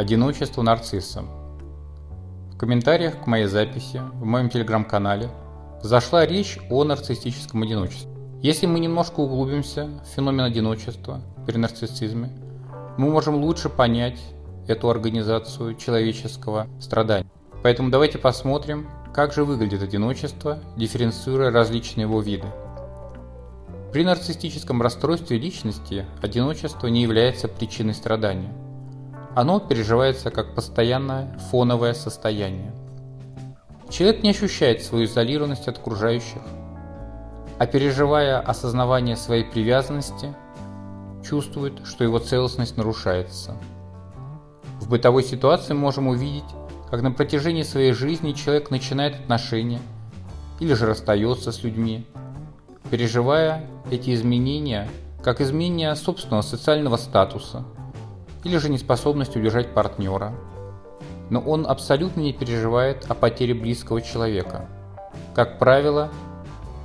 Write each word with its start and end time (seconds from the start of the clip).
Одиночество 0.00 0.62
нарцисса. 0.62 1.24
В 2.54 2.56
комментариях 2.56 3.22
к 3.22 3.26
моей 3.26 3.44
записи 3.44 4.00
в 4.14 4.24
моем 4.24 4.48
телеграм-канале 4.48 5.28
зашла 5.82 6.24
речь 6.24 6.58
о 6.70 6.84
нарциссическом 6.84 7.64
одиночестве. 7.64 8.10
Если 8.40 8.64
мы 8.64 8.80
немножко 8.80 9.20
углубимся 9.20 9.90
в 10.02 10.08
феномен 10.16 10.46
одиночества 10.46 11.20
при 11.46 11.58
нарциссизме, 11.58 12.30
мы 12.96 13.10
можем 13.10 13.44
лучше 13.44 13.68
понять 13.68 14.18
эту 14.66 14.88
организацию 14.88 15.74
человеческого 15.74 16.66
страдания. 16.80 17.30
Поэтому 17.62 17.90
давайте 17.90 18.16
посмотрим, 18.16 18.88
как 19.12 19.34
же 19.34 19.44
выглядит 19.44 19.82
одиночество, 19.82 20.60
дифференцируя 20.78 21.50
различные 21.50 22.04
его 22.04 22.22
виды. 22.22 22.46
При 23.92 24.02
нарциссическом 24.02 24.80
расстройстве 24.80 25.36
личности 25.36 26.06
одиночество 26.22 26.86
не 26.86 27.02
является 27.02 27.48
причиной 27.48 27.92
страдания. 27.92 28.50
Оно 29.34 29.60
переживается 29.60 30.30
как 30.30 30.54
постоянное 30.54 31.38
фоновое 31.50 31.94
состояние. 31.94 32.72
Человек 33.88 34.22
не 34.22 34.30
ощущает 34.30 34.82
свою 34.82 35.04
изолированность 35.04 35.68
от 35.68 35.78
окружающих, 35.78 36.40
а 37.58 37.66
переживая 37.66 38.40
осознавание 38.40 39.16
своей 39.16 39.44
привязанности, 39.44 40.34
чувствует, 41.24 41.74
что 41.84 42.02
его 42.02 42.18
целостность 42.18 42.76
нарушается. 42.76 43.56
В 44.80 44.88
бытовой 44.88 45.22
ситуации 45.22 45.74
можем 45.74 46.08
увидеть, 46.08 46.44
как 46.90 47.02
на 47.02 47.12
протяжении 47.12 47.62
своей 47.62 47.92
жизни 47.92 48.32
человек 48.32 48.70
начинает 48.70 49.14
отношения 49.14 49.80
или 50.58 50.74
же 50.74 50.86
расстается 50.86 51.52
с 51.52 51.62
людьми, 51.62 52.06
переживая 52.90 53.66
эти 53.90 54.12
изменения 54.14 54.88
как 55.22 55.40
изменения 55.40 55.94
собственного 55.94 56.42
социального 56.42 56.96
статуса 56.96 57.64
или 58.44 58.56
же 58.56 58.68
неспособность 58.68 59.36
удержать 59.36 59.74
партнера. 59.74 60.32
Но 61.30 61.40
он 61.40 61.66
абсолютно 61.66 62.20
не 62.20 62.32
переживает 62.32 63.06
о 63.08 63.14
потере 63.14 63.54
близкого 63.54 64.02
человека. 64.02 64.66
Как 65.34 65.58
правило, 65.58 66.10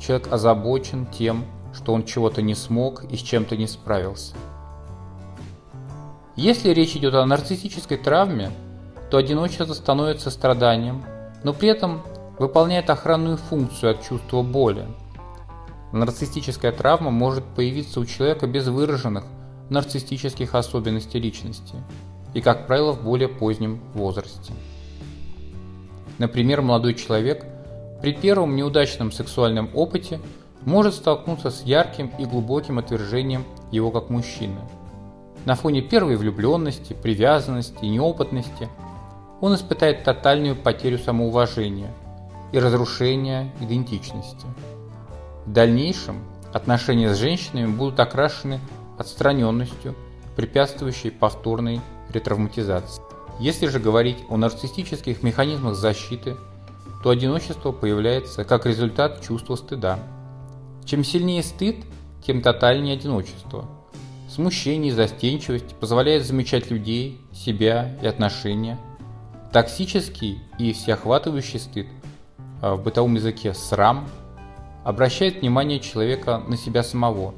человек 0.00 0.32
озабочен 0.32 1.06
тем, 1.06 1.44
что 1.74 1.92
он 1.92 2.04
чего-то 2.04 2.42
не 2.42 2.54
смог 2.54 3.04
и 3.04 3.16
с 3.16 3.20
чем-то 3.20 3.56
не 3.56 3.66
справился. 3.66 4.34
Если 6.36 6.70
речь 6.70 6.94
идет 6.96 7.14
о 7.14 7.26
нарциссической 7.26 7.98
травме, 7.98 8.50
то 9.10 9.16
одиночество 9.16 9.72
становится 9.74 10.30
страданием, 10.30 11.02
но 11.42 11.52
при 11.52 11.68
этом 11.68 12.02
выполняет 12.38 12.90
охранную 12.90 13.36
функцию 13.36 13.92
от 13.92 14.02
чувства 14.02 14.42
боли– 14.42 14.86
Нарциссическая 15.92 16.70
травма 16.70 17.10
может 17.10 17.44
появиться 17.44 18.00
у 18.00 18.04
человека 18.04 18.46
без 18.46 18.68
выраженных 18.68 19.24
нарциссических 19.70 20.54
особенностей 20.54 21.18
личности 21.18 21.74
и, 22.34 22.40
как 22.40 22.66
правило, 22.66 22.92
в 22.92 23.02
более 23.02 23.28
позднем 23.28 23.80
возрасте. 23.94 24.52
Например, 26.18 26.62
молодой 26.62 26.94
человек 26.94 27.44
при 28.02 28.12
первом 28.12 28.56
неудачном 28.56 29.12
сексуальном 29.12 29.70
опыте 29.74 30.20
может 30.64 30.94
столкнуться 30.94 31.50
с 31.50 31.62
ярким 31.62 32.10
и 32.18 32.24
глубоким 32.24 32.78
отвержением 32.78 33.44
его 33.70 33.90
как 33.90 34.10
мужчины. 34.10 34.58
На 35.44 35.54
фоне 35.54 35.82
первой 35.82 36.16
влюбленности, 36.16 36.92
привязанности 36.92 37.84
и 37.84 37.88
неопытности 37.88 38.68
он 39.40 39.54
испытает 39.54 40.04
тотальную 40.04 40.56
потерю 40.56 40.98
самоуважения 40.98 41.90
и 42.52 42.58
разрушение 42.58 43.52
идентичности. 43.60 44.46
В 45.46 45.52
дальнейшем 45.52 46.24
отношения 46.52 47.14
с 47.14 47.18
женщинами 47.18 47.66
будут 47.66 48.00
окрашены 48.00 48.60
отстраненностью, 48.98 49.94
препятствующей 50.36 51.10
повторной 51.10 51.80
ретравматизации. 52.12 53.02
Если 53.40 53.66
же 53.66 53.78
говорить 53.78 54.18
о 54.28 54.36
нарциссических 54.36 55.22
механизмах 55.22 55.76
защиты, 55.76 56.36
то 57.02 57.10
одиночество 57.10 57.70
появляется 57.70 58.44
как 58.44 58.66
результат 58.66 59.22
чувства 59.22 59.54
стыда. 59.56 60.00
Чем 60.84 61.04
сильнее 61.04 61.42
стыд, 61.42 61.76
тем 62.26 62.42
тотальнее 62.42 62.94
одиночество. 62.94 63.66
Смущение 64.28 64.92
и 64.92 64.94
застенчивость 64.94 65.76
позволяют 65.76 66.24
замечать 66.24 66.70
людей, 66.70 67.20
себя 67.32 67.96
и 68.02 68.06
отношения. 68.06 68.78
Токсический 69.52 70.40
и 70.58 70.72
всеохватывающий 70.72 71.60
стыд, 71.60 71.86
а 72.60 72.74
в 72.74 72.82
бытовом 72.82 73.14
языке 73.14 73.54
срам, 73.54 74.08
обращает 74.84 75.40
внимание 75.40 75.80
человека 75.80 76.42
на 76.46 76.56
себя 76.56 76.82
самого, 76.82 77.34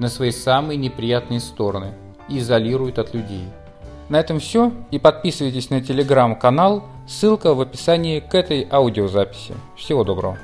на 0.00 0.08
свои 0.08 0.32
самые 0.32 0.76
неприятные 0.76 1.38
стороны 1.38 1.92
и 2.28 2.38
изолирует 2.38 2.98
от 2.98 3.14
людей. 3.14 3.44
На 4.08 4.18
этом 4.18 4.40
все 4.40 4.72
и 4.90 4.98
подписывайтесь 4.98 5.70
на 5.70 5.80
телеграм-канал, 5.80 6.82
ссылка 7.06 7.54
в 7.54 7.60
описании 7.60 8.18
к 8.18 8.34
этой 8.34 8.66
аудиозаписи. 8.68 9.54
Всего 9.76 10.02
доброго. 10.02 10.36